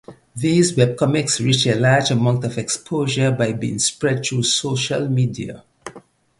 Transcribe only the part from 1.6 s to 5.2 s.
a large amount of exposure by being spread through social